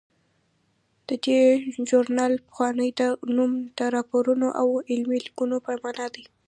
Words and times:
د 1.07 1.09
دې 1.25 1.41
ژورنال 1.89 2.33
پخوانی 2.47 2.89
نوم 3.37 3.51
د 3.77 3.79
راپورونو 3.95 4.47
او 4.61 4.67
علمي 4.89 5.19
لیکنو 5.25 5.57
په 5.65 5.71
مانا 5.83 6.05
و. 6.23 6.23